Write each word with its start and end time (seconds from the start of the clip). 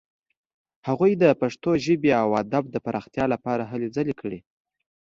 هغوی 0.87 1.11
د 1.23 1.25
پښتو 1.41 1.71
ژبې 1.85 2.11
او 2.21 2.29
ادب 2.41 2.63
د 2.71 2.77
پرمختیا 2.85 3.25
لپاره 3.33 3.63
هلې 3.71 3.87
ځلې 3.95 4.13
کړې. 4.21 4.39